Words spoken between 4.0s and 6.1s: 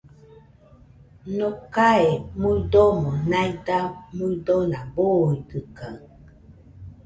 muidona, buidɨkaɨ